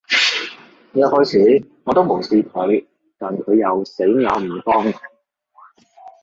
[0.93, 2.83] 一開始，我都無視佢，
[3.19, 4.83] 但佢又死咬唔放